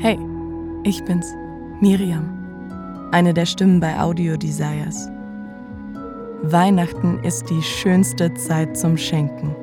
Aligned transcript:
Hey, 0.00 0.16
ich 0.84 1.04
bin's, 1.06 1.34
Miriam, 1.80 3.08
eine 3.10 3.34
der 3.34 3.46
Stimmen 3.46 3.80
bei 3.80 3.98
Audio 3.98 4.36
Desires. 4.36 5.08
Weihnachten 6.42 7.18
ist 7.24 7.50
die 7.50 7.60
schönste 7.60 8.32
Zeit 8.34 8.78
zum 8.78 8.96
Schenken. 8.96 9.56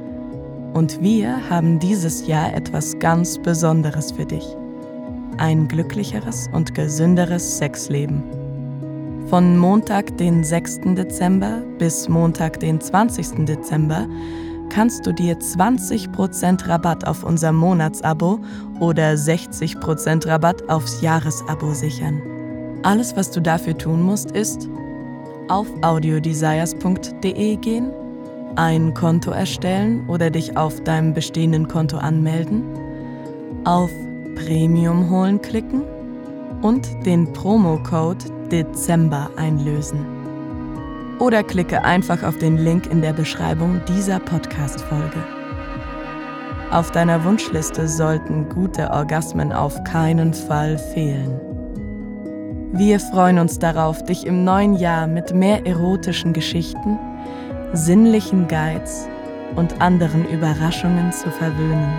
Und 0.74 1.02
wir 1.02 1.50
haben 1.50 1.80
dieses 1.80 2.28
Jahr 2.28 2.54
etwas 2.54 3.00
ganz 3.00 3.38
Besonderes 3.38 4.12
für 4.12 4.26
dich. 4.26 4.46
Ein 5.38 5.70
glücklicheres 5.70 6.50
und 6.52 6.76
gesünderes 6.76 7.58
Sexleben. 7.58 8.22
Von 9.30 9.58
Montag, 9.58 10.18
den 10.18 10.44
6. 10.44 10.82
Dezember 10.98 11.62
bis 11.80 12.10
Montag, 12.10 12.60
den 12.60 12.82
20. 12.82 13.46
Dezember 13.46 14.06
kannst 14.76 15.08
du 15.08 15.14
dir 15.14 15.40
20% 15.40 16.68
Rabatt 16.68 17.08
auf 17.08 17.24
unser 17.24 17.54
Monatsabo 17.54 18.40
oder 18.82 19.12
60% 19.14 20.28
Rabatt 20.28 20.68
aufs 20.68 21.00
Jahresabo 21.02 21.74
sichern. 21.74 22.22
Alles, 22.84 23.16
was 23.16 23.32
du 23.32 23.42
dafür 23.42 23.78
tun 23.78 24.02
musst, 24.02 24.32
ist 24.32 24.68
auf 25.48 25.68
audiodesires.de 25.82 27.56
gehen, 27.56 27.90
ein 28.58 28.94
Konto 28.94 29.32
erstellen 29.32 30.10
oder 30.10 30.30
dich 30.30 30.58
auf 30.58 30.84
deinem 30.84 31.14
bestehenden 31.14 31.70
Konto 31.70 31.96
anmelden, 31.96 32.62
auf 33.64 33.92
Premium 34.36 35.10
holen 35.10 35.42
klicken 35.42 35.84
und 36.62 36.86
den 37.06 37.32
Promocode 37.32 38.26
Dezember 38.52 39.30
einlösen. 39.38 40.15
Oder 41.20 41.44
klicke 41.44 41.84
einfach 41.84 42.24
auf 42.24 42.38
den 42.38 42.58
Link 42.58 42.88
in 42.92 43.02
der 43.02 43.14
Beschreibung 43.14 43.82
dieser 43.88 44.20
Podcast-Folge. 44.20 45.24
Auf 46.72 46.92
deiner 46.92 47.24
Wunschliste 47.24 47.88
sollten 47.88 48.50
gute 48.50 48.92
Orgasmen 48.92 49.54
auf 49.54 49.82
keinen 49.86 50.34
Fall 50.34 50.78
fehlen. 50.78 51.40
Wir 52.74 53.00
freuen 53.00 53.40
uns 53.40 53.58
darauf, 53.58 54.04
dich 54.04 54.26
im 54.26 54.44
neuen 54.44 54.76
Jahr 54.76 55.08
mit 55.08 55.34
mehr 55.34 55.66
erotischen 55.66 56.34
Geschichten, 56.34 57.00
sinnlichen 57.72 58.50
Guides 58.50 59.08
und 59.56 59.80
anderen 59.82 60.28
Überraschungen 60.28 61.14
zu 61.14 61.32
verwöhnen. 61.32 61.94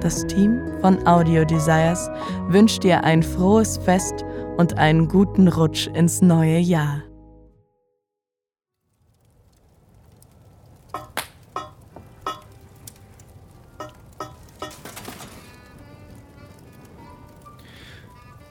Das 0.00 0.26
Team 0.26 0.60
von 0.82 1.06
Audio 1.06 1.46
Desires 1.46 2.10
wünscht 2.48 2.82
dir 2.82 3.02
ein 3.02 3.22
frohes 3.22 3.78
Fest 3.78 4.26
und 4.58 4.76
einen 4.76 5.08
guten 5.08 5.48
Rutsch 5.48 5.86
ins 5.94 6.20
neue 6.20 6.58
Jahr. 6.58 7.05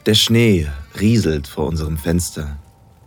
Der 0.06 0.14
Schnee 0.14 0.68
rieselt 1.00 1.48
vor 1.48 1.66
unserem 1.66 1.98
Fenster. 1.98 2.58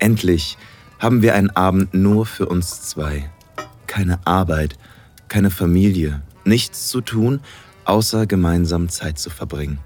Endlich 0.01 0.59
haben 0.99 1.23
wir 1.23 1.37
einen 1.37 1.51
Abend 1.51 1.95
nur 1.95 2.27
für 2.27 2.47
uns 2.47 2.83
zwei. 2.83 3.31
Keine 3.87 4.27
Arbeit, 4.27 4.77
keine 5.29 5.51
Familie, 5.51 6.23
nichts 6.45 6.89
zu 6.89 7.01
tun, 7.01 7.39
außer 7.85 8.27
gemeinsam 8.27 8.89
Zeit 8.89 9.21
zu 9.21 9.31
verbringen. 9.31 9.79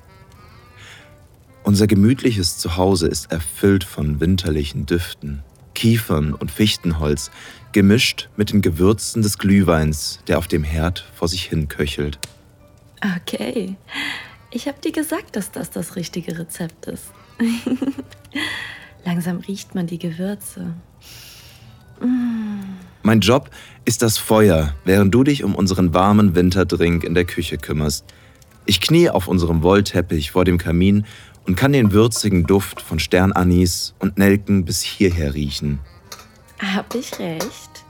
Unser 1.65 1.87
gemütliches 1.87 2.57
Zuhause 2.57 3.09
ist 3.09 3.31
erfüllt 3.31 3.85
von 3.85 4.19
winterlichen 4.19 4.87
Düften, 4.87 5.43
Kiefern 5.75 6.33
und 6.33 6.51
Fichtenholz, 6.51 7.31
gemischt 7.73 8.31
mit 8.39 8.53
den 8.53 8.63
Gewürzen 8.63 9.21
des 9.21 9.37
Glühweins, 9.37 10.21
der 10.29 10.39
auf 10.39 10.49
dem 10.49 10.65
Herd 10.65 11.05
vor 11.15 11.29
sich 11.29 11.45
hin 11.45 11.69
köchelt. 11.69 12.19
Okay. 13.19 13.77
Ich 14.55 14.69
habe 14.69 14.79
dir 14.81 14.93
gesagt, 14.93 15.37
dass 15.37 15.51
das 15.51 15.71
das 15.71 15.97
richtige 15.97 16.39
Rezept 16.39 16.87
ist. 16.87 17.07
Langsam 19.05 19.39
riecht 19.39 19.75
man 19.75 19.87
die 19.87 19.99
Gewürze. 19.99 20.75
Mm. 22.01 22.61
Mein 23.03 23.21
Job 23.21 23.51
ist 23.85 24.03
das 24.03 24.19
Feuer, 24.19 24.75
während 24.85 25.13
du 25.15 25.25
dich 25.25 25.43
um 25.43 25.55
unseren 25.55 25.95
warmen 25.95 26.35
Winterdrink 26.35 27.03
in 27.03 27.15
der 27.15 27.25
Küche 27.25 27.57
kümmerst. 27.57 28.05
Ich 28.67 28.81
knie 28.81 29.09
auf 29.09 29.27
unserem 29.27 29.63
Wollteppich 29.63 30.31
vor 30.31 30.45
dem 30.45 30.59
Kamin 30.59 31.07
und 31.47 31.57
kann 31.57 31.73
den 31.73 31.93
würzigen 31.93 32.45
Duft 32.47 32.81
von 32.81 32.99
Sternanis 32.99 33.95
und 33.99 34.19
Nelken 34.19 34.65
bis 34.65 34.83
hierher 34.83 35.35
riechen. 35.35 35.81
Hab 36.61 36.95
ich 36.95 37.19
recht? 37.19 37.85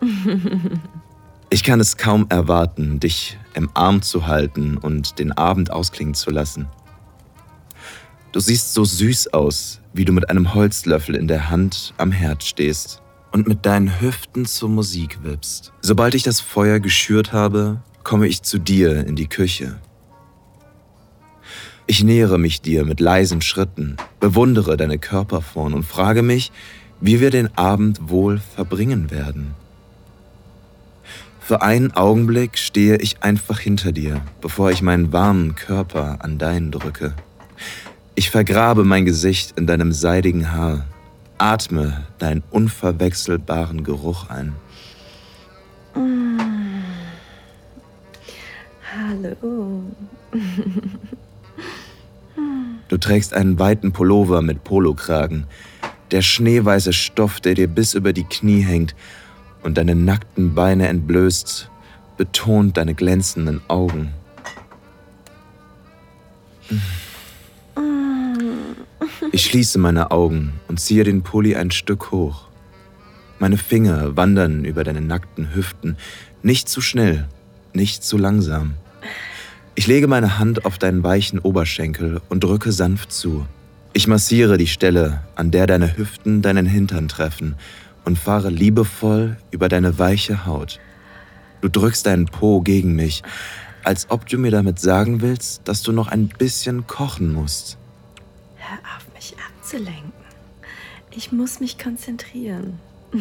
Ich 1.48 1.62
kann 1.62 1.78
es 1.78 1.96
kaum 1.96 2.26
erwarten, 2.28 2.98
dich 2.98 3.38
im 3.54 3.70
Arm 3.74 4.02
zu 4.02 4.26
halten 4.26 4.76
und 4.76 5.18
den 5.18 5.32
Abend 5.32 5.70
ausklingen 5.70 6.14
zu 6.14 6.30
lassen. 6.30 6.66
Du 8.32 8.40
siehst 8.40 8.74
so 8.74 8.84
süß 8.84 9.32
aus, 9.32 9.80
wie 9.92 10.04
du 10.04 10.12
mit 10.12 10.28
einem 10.28 10.54
Holzlöffel 10.54 11.14
in 11.14 11.28
der 11.28 11.48
Hand 11.48 11.94
am 11.98 12.10
Herd 12.10 12.42
stehst 12.42 13.00
und 13.32 13.46
mit 13.46 13.64
deinen 13.64 14.00
Hüften 14.00 14.44
zur 14.44 14.68
Musik 14.68 15.22
wippst. 15.22 15.72
Sobald 15.80 16.14
ich 16.14 16.24
das 16.24 16.40
Feuer 16.40 16.80
geschürt 16.80 17.32
habe, 17.32 17.80
komme 18.02 18.26
ich 18.26 18.42
zu 18.42 18.58
dir 18.58 19.06
in 19.06 19.14
die 19.14 19.28
Küche. 19.28 19.78
Ich 21.86 22.02
nähere 22.02 22.38
mich 22.38 22.60
dir 22.60 22.84
mit 22.84 22.98
leisen 22.98 23.40
Schritten, 23.40 23.96
bewundere 24.18 24.76
deine 24.76 24.98
Körperform 24.98 25.74
und 25.74 25.84
frage 25.84 26.22
mich, 26.22 26.50
wie 27.00 27.20
wir 27.20 27.30
den 27.30 27.56
Abend 27.56 28.10
wohl 28.10 28.38
verbringen 28.38 29.12
werden. 29.12 29.54
Für 31.46 31.62
einen 31.62 31.92
Augenblick 31.92 32.58
stehe 32.58 32.96
ich 32.96 33.22
einfach 33.22 33.60
hinter 33.60 33.92
dir, 33.92 34.20
bevor 34.40 34.72
ich 34.72 34.82
meinen 34.82 35.12
warmen 35.12 35.54
Körper 35.54 36.16
an 36.18 36.38
deinen 36.38 36.72
drücke. 36.72 37.14
Ich 38.16 38.30
vergrabe 38.30 38.82
mein 38.82 39.04
Gesicht 39.04 39.56
in 39.56 39.68
deinem 39.68 39.92
seidigen 39.92 40.50
Haar, 40.50 40.86
atme 41.38 42.04
deinen 42.18 42.42
unverwechselbaren 42.50 43.84
Geruch 43.84 44.28
ein. 44.28 44.56
Mm. 45.94 46.40
Hallo. 48.98 49.84
du 52.88 52.96
trägst 52.96 53.34
einen 53.34 53.60
weiten 53.60 53.92
Pullover 53.92 54.42
mit 54.42 54.64
Polokragen, 54.64 55.46
der 56.10 56.22
schneeweiße 56.22 56.92
Stoff, 56.92 57.40
der 57.40 57.54
dir 57.54 57.68
bis 57.68 57.94
über 57.94 58.12
die 58.12 58.24
Knie 58.24 58.62
hängt 58.62 58.96
und 59.66 59.76
deine 59.76 59.96
nackten 59.96 60.54
Beine 60.54 60.86
entblößt, 60.86 61.68
betont 62.16 62.76
deine 62.76 62.94
glänzenden 62.94 63.60
Augen. 63.66 64.14
Ich 69.32 69.44
schließe 69.44 69.78
meine 69.80 70.12
Augen 70.12 70.52
und 70.68 70.78
ziehe 70.78 71.02
den 71.02 71.22
Pulli 71.22 71.56
ein 71.56 71.72
Stück 71.72 72.12
hoch. 72.12 72.46
Meine 73.40 73.56
Finger 73.56 74.16
wandern 74.16 74.64
über 74.64 74.84
deine 74.84 75.00
nackten 75.00 75.52
Hüften, 75.52 75.96
nicht 76.44 76.68
zu 76.68 76.80
schnell, 76.80 77.26
nicht 77.74 78.04
zu 78.04 78.18
langsam. 78.18 78.74
Ich 79.74 79.88
lege 79.88 80.06
meine 80.06 80.38
Hand 80.38 80.64
auf 80.64 80.78
deinen 80.78 81.02
weichen 81.02 81.40
Oberschenkel 81.40 82.20
und 82.28 82.44
drücke 82.44 82.70
sanft 82.70 83.10
zu. 83.10 83.46
Ich 83.92 84.06
massiere 84.06 84.58
die 84.58 84.68
Stelle, 84.68 85.22
an 85.34 85.50
der 85.50 85.66
deine 85.66 85.96
Hüften 85.96 86.40
deinen 86.40 86.66
Hintern 86.66 87.08
treffen 87.08 87.56
und 88.06 88.18
fahre 88.18 88.48
liebevoll 88.48 89.36
über 89.50 89.68
deine 89.68 89.98
weiche 89.98 90.46
Haut. 90.46 90.80
Du 91.60 91.68
drückst 91.68 92.06
deinen 92.06 92.26
Po 92.26 92.60
gegen 92.62 92.94
mich, 92.94 93.22
als 93.82 94.06
ob 94.10 94.26
du 94.26 94.38
mir 94.38 94.52
damit 94.52 94.78
sagen 94.78 95.20
willst, 95.20 95.62
dass 95.64 95.82
du 95.82 95.92
noch 95.92 96.08
ein 96.08 96.28
bisschen 96.28 96.86
kochen 96.86 97.34
musst. 97.34 97.76
Hör 98.56 98.78
auf, 98.96 99.06
mich 99.12 99.34
abzulenken. 99.38 100.12
Ich 101.10 101.32
muss 101.32 101.60
mich 101.60 101.78
konzentrieren. 101.78 102.78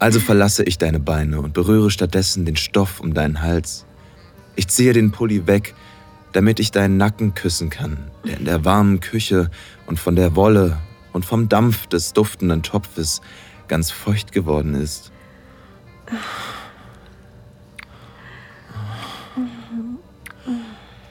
Also 0.00 0.20
verlasse 0.20 0.64
ich 0.64 0.76
deine 0.76 0.98
Beine 1.00 1.40
und 1.40 1.54
berühre 1.54 1.90
stattdessen 1.90 2.44
den 2.44 2.56
Stoff 2.56 3.00
um 3.00 3.14
deinen 3.14 3.40
Hals. 3.40 3.86
Ich 4.54 4.68
ziehe 4.68 4.92
den 4.92 5.12
Pulli 5.12 5.46
weg, 5.46 5.74
damit 6.32 6.60
ich 6.60 6.72
deinen 6.72 6.98
Nacken 6.98 7.34
küssen 7.34 7.70
kann, 7.70 7.96
der 8.26 8.38
in 8.38 8.44
der 8.44 8.66
warmen 8.66 9.00
Küche 9.00 9.50
und 9.86 9.98
von 9.98 10.14
der 10.14 10.36
Wolle 10.36 10.76
und 11.14 11.24
vom 11.24 11.48
Dampf 11.48 11.86
des 11.86 12.12
duftenden 12.12 12.62
Topfes 12.62 13.22
ganz 13.68 13.90
feucht 13.90 14.32
geworden 14.32 14.74
ist. 14.74 15.12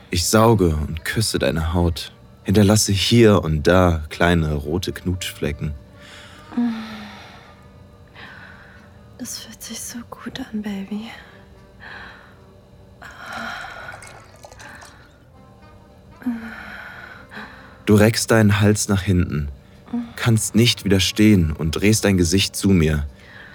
Ich 0.10 0.28
sauge 0.28 0.76
und 0.76 1.04
küsse 1.06 1.40
deine 1.40 1.74
Haut, 1.74 2.12
hinterlasse 2.44 2.92
hier 2.92 3.44
und 3.44 3.64
da 3.64 4.04
kleine 4.10 4.54
rote 4.54 4.92
Knutschflecken. 4.92 5.74
Das 9.18 9.40
fühlt 9.40 9.64
sich 9.64 9.82
so 9.82 9.98
gut 10.10 10.40
an, 10.40 10.62
Baby. 10.62 11.10
Du 17.86 17.96
reckst 17.96 18.32
deinen 18.32 18.62
Hals 18.62 18.88
nach 18.88 19.02
hinten, 19.02 19.50
kannst 20.24 20.56
nicht 20.56 20.86
widerstehen 20.86 21.52
und 21.52 21.72
drehst 21.72 22.06
dein 22.06 22.16
Gesicht 22.16 22.56
zu 22.56 22.70
mir. 22.70 23.06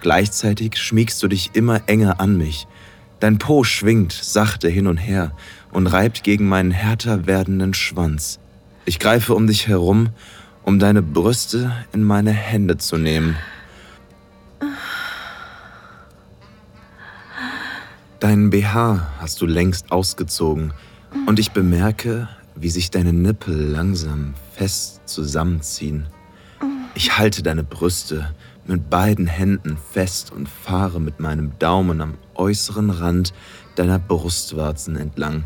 Gleichzeitig 0.03 0.77
schmiegst 0.77 1.23
du 1.23 1.27
dich 1.27 1.53
immer 1.55 1.81
enger 1.87 2.21
an 2.21 2.37
mich. 2.37 2.67
Dein 3.21 3.39
Po 3.39 3.65
schwingt 3.65 4.13
sachte 4.13 4.69
hin 4.69 4.87
und 4.87 4.99
her 4.99 5.33
und 5.73 5.87
reibt 5.87 6.25
gegen 6.25 6.47
meinen 6.47 6.71
härter 6.71 7.27
werdenden 7.27 7.73
Schwanz. 7.73 8.39
Ich 8.85 8.99
greife 8.99 9.35
um 9.35 9.47
dich 9.47 9.67
herum, 9.67 10.11
um 10.63 10.79
deine 10.79 11.01
Brüste 11.01 11.73
in 11.95 12.03
meine 12.03 12.33
Hände 12.33 12.77
zu 12.77 12.99
nehmen. 12.99 13.37
Deinen 18.21 18.51
BH 18.51 19.09
hast 19.21 19.41
du 19.41 19.47
längst 19.47 19.91
ausgezogen 19.91 20.75
und 21.25 21.39
ich 21.39 21.53
bemerke, 21.53 22.29
wie 22.57 22.69
sich 22.69 22.91
deine 22.91 23.15
Nippel 23.15 23.57
langsam 23.57 24.35
fest 24.53 25.01
zusammenziehen. 25.07 26.09
Ich 26.99 27.17
halte 27.17 27.45
deine 27.45 27.63
Brüste 27.63 28.35
mit 28.67 28.91
beiden 28.91 29.29
Händen 29.29 29.79
fest 29.93 30.33
und 30.33 30.49
fahre 30.49 31.01
mit 31.01 31.21
meinem 31.21 31.57
Daumen 31.61 32.01
am 32.01 32.19
äußeren 32.35 32.91
Rand 32.91 33.33
deiner 33.77 34.01
Brustwarzen 34.01 34.97
entlang, 34.97 35.45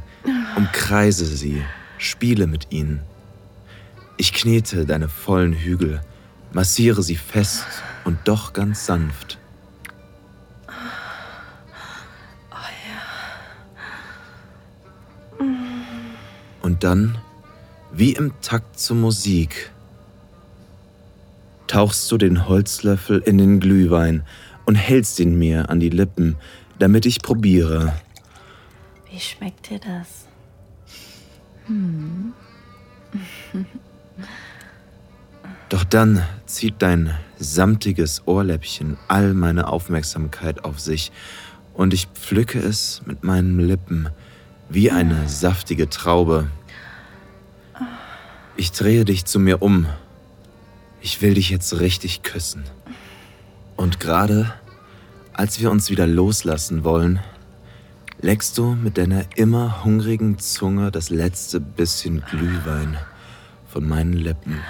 umkreise 0.56 1.26
sie, 1.26 1.62
spiele 1.98 2.46
mit 2.46 2.68
ihnen. 2.70 3.02
Ich 4.16 4.32
knete 4.32 4.86
deine 4.86 5.10
vollen 5.10 5.52
Hügel, 5.52 6.00
massiere 6.54 7.02
sie 7.02 7.16
fest 7.16 7.66
und 8.04 8.16
doch 8.24 8.54
ganz 8.54 8.86
sanft. 8.86 9.38
Und 16.62 16.82
dann, 16.82 17.18
wie 17.92 18.12
im 18.12 18.32
Takt 18.40 18.80
zur 18.80 18.96
Musik, 18.96 19.70
tauchst 21.72 22.12
du 22.12 22.18
den 22.18 22.48
Holzlöffel 22.48 23.20
in 23.24 23.38
den 23.38 23.58
Glühwein 23.58 24.24
und 24.66 24.74
hältst 24.74 25.18
ihn 25.20 25.38
mir 25.38 25.70
an 25.70 25.80
die 25.80 25.88
Lippen, 25.88 26.36
damit 26.78 27.06
ich 27.06 27.22
probiere. 27.22 27.94
Wie 29.10 29.18
schmeckt 29.18 29.70
dir 29.70 29.78
das? 29.78 30.28
Hm. 31.68 32.34
Doch 35.70 35.84
dann 35.84 36.22
zieht 36.44 36.74
dein 36.80 37.14
samtiges 37.38 38.26
Ohrläppchen 38.26 38.98
all 39.08 39.32
meine 39.32 39.68
Aufmerksamkeit 39.68 40.66
auf 40.66 40.78
sich 40.78 41.10
und 41.72 41.94
ich 41.94 42.06
pflücke 42.08 42.58
es 42.58 43.00
mit 43.06 43.24
meinen 43.24 43.58
Lippen 43.58 44.10
wie 44.68 44.90
eine 44.90 45.26
saftige 45.26 45.88
Traube. 45.88 46.48
Ich 48.58 48.72
drehe 48.72 49.06
dich 49.06 49.24
zu 49.24 49.40
mir 49.40 49.62
um. 49.62 49.86
Ich 51.04 51.20
will 51.20 51.34
dich 51.34 51.50
jetzt 51.50 51.80
richtig 51.80 52.22
küssen. 52.22 52.62
Und 53.76 53.98
gerade 53.98 54.54
als 55.32 55.60
wir 55.60 55.72
uns 55.72 55.90
wieder 55.90 56.06
loslassen 56.06 56.84
wollen, 56.84 57.18
leckst 58.20 58.56
du 58.56 58.76
mit 58.76 58.98
deiner 58.98 59.24
immer 59.34 59.82
hungrigen 59.84 60.38
Zunge 60.38 60.92
das 60.92 61.10
letzte 61.10 61.58
bisschen 61.58 62.22
Glühwein 62.30 62.96
von 63.66 63.88
meinen 63.88 64.12
Lippen. 64.12 64.60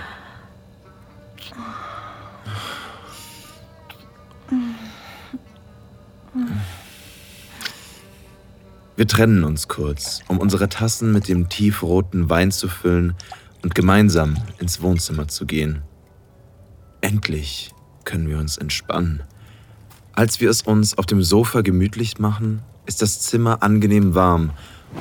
Wir 8.96 9.06
trennen 9.06 9.44
uns 9.44 9.68
kurz, 9.68 10.20
um 10.28 10.38
unsere 10.38 10.70
Tassen 10.70 11.12
mit 11.12 11.28
dem 11.28 11.50
tiefroten 11.50 12.30
Wein 12.30 12.50
zu 12.50 12.68
füllen 12.68 13.14
und 13.62 13.74
gemeinsam 13.74 14.38
ins 14.58 14.80
Wohnzimmer 14.80 15.28
zu 15.28 15.44
gehen. 15.44 15.82
Endlich 17.02 17.74
können 18.04 18.28
wir 18.28 18.38
uns 18.38 18.56
entspannen. 18.56 19.22
Als 20.12 20.40
wir 20.40 20.48
es 20.48 20.62
uns 20.62 20.96
auf 20.96 21.04
dem 21.04 21.22
Sofa 21.22 21.62
gemütlich 21.62 22.18
machen, 22.18 22.62
ist 22.86 23.02
das 23.02 23.20
Zimmer 23.20 23.62
angenehm 23.62 24.14
warm 24.14 24.50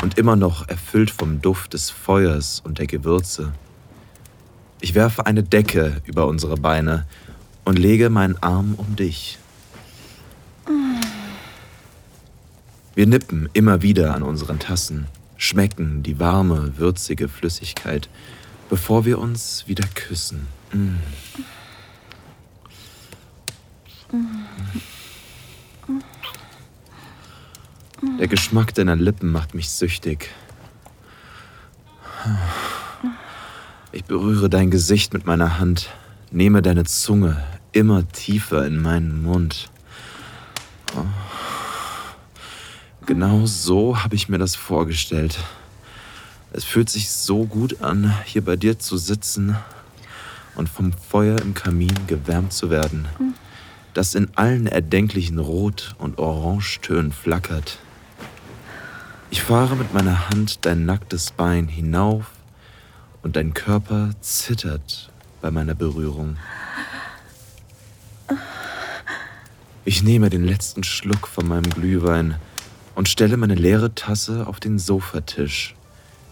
und 0.01 0.17
immer 0.17 0.35
noch 0.35 0.67
erfüllt 0.67 1.11
vom 1.11 1.41
Duft 1.41 1.73
des 1.73 1.91
Feuers 1.91 2.59
und 2.65 2.79
der 2.79 2.87
Gewürze. 2.87 3.53
Ich 4.79 4.95
werfe 4.95 5.27
eine 5.27 5.43
Decke 5.43 6.01
über 6.05 6.25
unsere 6.25 6.57
Beine 6.57 7.05
und 7.65 7.77
lege 7.77 8.09
meinen 8.09 8.41
Arm 8.41 8.73
um 8.77 8.95
dich. 8.95 9.37
Wir 12.95 13.05
nippen 13.05 13.47
immer 13.53 13.83
wieder 13.83 14.15
an 14.15 14.23
unseren 14.23 14.57
Tassen, 14.57 15.05
schmecken 15.37 16.01
die 16.01 16.19
warme, 16.19 16.73
würzige 16.77 17.29
Flüssigkeit, 17.29 18.09
bevor 18.71 19.05
wir 19.05 19.19
uns 19.19 19.65
wieder 19.67 19.87
küssen. 19.93 20.47
Mm. 20.73 20.95
Der 28.19 28.27
Geschmack 28.27 28.73
deiner 28.73 28.95
Lippen 28.95 29.31
macht 29.31 29.53
mich 29.53 29.69
süchtig. 29.69 30.29
Ich 33.91 34.03
berühre 34.05 34.49
dein 34.49 34.69
Gesicht 34.71 35.13
mit 35.13 35.25
meiner 35.25 35.59
Hand, 35.59 35.89
nehme 36.31 36.61
deine 36.61 36.83
Zunge 36.83 37.43
immer 37.71 38.07
tiefer 38.07 38.65
in 38.65 38.81
meinen 38.81 39.23
Mund. 39.23 39.69
Genau 43.05 43.45
so 43.45 44.03
habe 44.03 44.15
ich 44.15 44.29
mir 44.29 44.37
das 44.37 44.55
vorgestellt. 44.55 45.39
Es 46.53 46.63
fühlt 46.63 46.89
sich 46.89 47.09
so 47.09 47.45
gut 47.45 47.81
an, 47.81 48.13
hier 48.25 48.43
bei 48.43 48.55
dir 48.55 48.77
zu 48.77 48.97
sitzen 48.97 49.55
und 50.55 50.67
vom 50.69 50.91
Feuer 50.93 51.41
im 51.41 51.53
Kamin 51.53 51.93
gewärmt 52.07 52.51
zu 52.51 52.69
werden, 52.69 53.07
das 53.93 54.15
in 54.15 54.29
allen 54.35 54.67
erdenklichen 54.67 55.39
Rot- 55.39 55.95
und 55.97 56.17
Orangetönen 56.17 57.11
flackert. 57.11 57.79
Ich 59.29 59.43
fahre 59.43 59.75
mit 59.75 59.93
meiner 59.93 60.29
Hand 60.29 60.65
dein 60.65 60.85
nacktes 60.85 61.31
Bein 61.31 61.67
hinauf 61.67 62.31
und 63.21 63.35
dein 63.35 63.53
Körper 63.53 64.11
zittert 64.21 65.09
bei 65.41 65.51
meiner 65.51 65.75
Berührung. 65.75 66.37
Ich 69.83 70.03
nehme 70.03 70.29
den 70.29 70.43
letzten 70.43 70.83
Schluck 70.83 71.27
von 71.27 71.47
meinem 71.47 71.69
Glühwein 71.69 72.35
und 72.93 73.09
stelle 73.09 73.37
meine 73.37 73.55
leere 73.55 73.95
Tasse 73.95 74.47
auf 74.47 74.59
den 74.59 74.77
Sofatisch, 74.77 75.75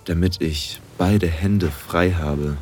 damit 0.06 0.42
ich 0.42 0.82
beide 0.98 1.28
Hände 1.28 1.72
frei 1.72 2.12
habe. 2.12 2.58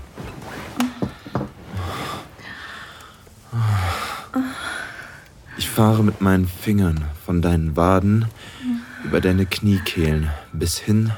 Fahre 5.77 6.03
mit 6.03 6.21
meinen 6.21 6.47
Fingern 6.47 7.05
von 7.23 7.43
deinen 7.43 7.75
Waden 7.75 8.25
über 9.03 9.21
deine 9.21 9.45
Kniekehlen 9.45 10.27
bis 10.51 10.79
hin 10.79 11.11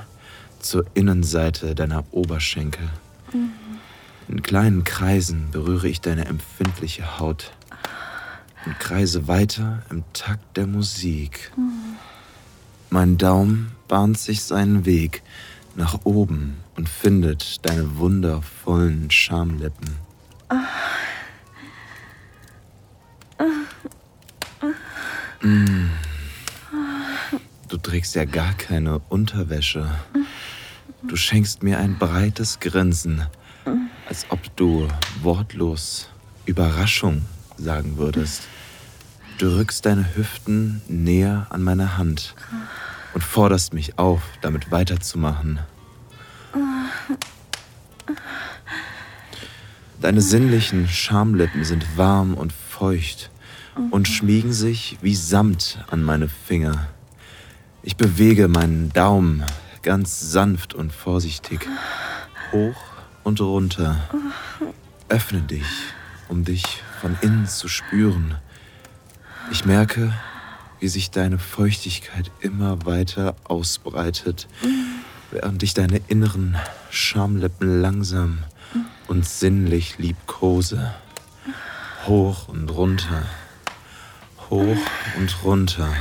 zur 0.59 0.83
Innenseite 0.95 1.75
deiner 1.75 2.03
Oberschenkel. 2.11 2.89
In 4.27 4.43
kleinen 4.43 4.83
Kreisen 4.83 5.47
berühre 5.51 5.87
ich 5.87 6.01
deine 6.01 6.25
empfindliche 6.25 7.19
Haut 7.19 7.53
und 8.65 8.77
kreise 8.81 9.29
weiter 9.29 9.81
im 9.89 10.03
Takt 10.11 10.57
der 10.57 10.67
Musik. 10.67 11.53
Mein 12.89 13.17
Daumen 13.17 13.71
bahnt 13.87 14.17
sich 14.17 14.43
seinen 14.43 14.85
Weg 14.85 15.23
nach 15.77 16.01
oben 16.03 16.57
und 16.75 16.89
findet 16.89 17.65
deine 17.65 17.95
wundervollen 17.95 19.09
Schamlippen. 19.09 19.95
Mm. 25.49 25.89
Du 27.69 27.77
trägst 27.77 28.13
ja 28.13 28.25
gar 28.25 28.53
keine 28.53 28.99
Unterwäsche. 29.09 29.89
Du 31.01 31.15
schenkst 31.15 31.63
mir 31.63 31.79
ein 31.79 31.97
breites 31.97 32.59
Grinsen, 32.59 33.23
als 34.07 34.27
ob 34.29 34.55
du 34.57 34.87
wortlos 35.23 36.09
Überraschung 36.45 37.23
sagen 37.57 37.97
würdest. 37.97 38.43
Du 39.39 39.57
rückst 39.57 39.87
deine 39.87 40.15
Hüften 40.15 40.83
näher 40.87 41.47
an 41.49 41.63
meine 41.63 41.97
Hand 41.97 42.35
und 43.15 43.23
forderst 43.23 43.73
mich 43.73 43.97
auf, 43.97 44.21
damit 44.41 44.69
weiterzumachen. 44.69 45.59
Deine 49.99 50.21
sinnlichen 50.21 50.87
Schamlippen 50.87 51.63
sind 51.63 51.97
warm 51.97 52.35
und 52.35 52.53
feucht 52.53 53.31
und 53.91 54.07
schmiegen 54.07 54.53
sich 54.53 54.97
wie 55.01 55.15
Samt 55.15 55.83
an 55.89 56.03
meine 56.03 56.29
Finger. 56.29 56.87
Ich 57.83 57.95
bewege 57.95 58.47
meinen 58.47 58.91
Daumen 58.93 59.43
ganz 59.81 60.19
sanft 60.19 60.73
und 60.73 60.91
vorsichtig 60.91 61.67
hoch 62.51 62.75
und 63.23 63.41
runter. 63.41 63.97
Öffne 65.07 65.41
dich, 65.41 65.65
um 66.27 66.43
dich 66.43 66.83
von 67.01 67.17
innen 67.21 67.47
zu 67.47 67.67
spüren. 67.67 68.35
Ich 69.51 69.65
merke, 69.65 70.13
wie 70.79 70.87
sich 70.87 71.11
deine 71.11 71.39
Feuchtigkeit 71.39 72.31
immer 72.39 72.85
weiter 72.85 73.35
ausbreitet, 73.43 74.47
während 75.31 75.63
ich 75.63 75.73
deine 75.73 76.01
inneren 76.07 76.57
Schamlippen 76.89 77.81
langsam 77.81 78.39
und 79.07 79.25
sinnlich 79.25 79.97
liebkose. 79.97 80.93
Hoch 82.05 82.47
und 82.47 82.69
runter, 82.69 83.23
hoch 84.49 84.77
und 85.17 85.43
runter. 85.43 85.93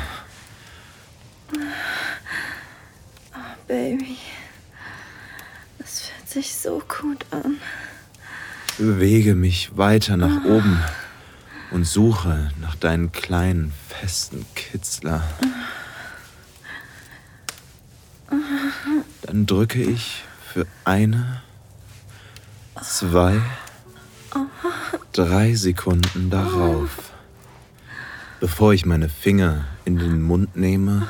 Baby. 3.67 4.17
Das 5.79 6.01
fühlt 6.01 6.29
sich 6.29 6.55
so 6.55 6.83
gut 6.89 7.27
an. 7.31 7.59
Bewege 8.79 9.35
mich 9.35 9.77
weiter 9.77 10.17
nach 10.17 10.45
oben 10.45 10.83
und 11.71 11.85
suche 11.85 12.51
nach 12.61 12.77
deinen 12.77 13.13
kleinen, 13.13 13.73
festen 13.89 14.47
Kitzler. 14.55 15.23
Dann 19.23 19.47
drücke 19.47 19.83
ich 19.83 20.25
für 20.53 20.67
eine, 20.85 21.43
zwei, 22.83 23.41
drei 25.13 25.55
Sekunden 25.55 26.31
darauf, 26.31 27.13
bevor 28.41 28.73
ich 28.73 28.87
meine 28.87 29.09
Finger 29.09 29.65
in 29.85 29.99
den 29.99 30.23
Mund 30.23 30.57
nehme 30.57 31.09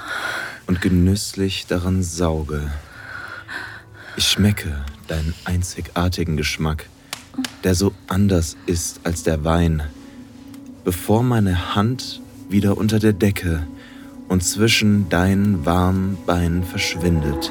und 0.66 0.80
genüsslich 0.80 1.66
daran 1.66 2.02
sauge. 2.02 2.70
Ich 4.16 4.28
schmecke 4.28 4.84
deinen 5.06 5.34
einzigartigen 5.44 6.36
Geschmack, 6.36 6.88
der 7.64 7.74
so 7.74 7.92
anders 8.08 8.56
ist 8.66 9.00
als 9.04 9.22
der 9.22 9.44
Wein, 9.44 9.82
bevor 10.84 11.22
meine 11.22 11.74
Hand 11.74 12.20
wieder 12.48 12.76
unter 12.76 12.98
der 12.98 13.12
Decke 13.12 13.66
und 14.28 14.42
zwischen 14.42 15.08
deinen 15.08 15.64
warmen 15.64 16.18
Beinen 16.26 16.64
verschwindet. 16.64 17.50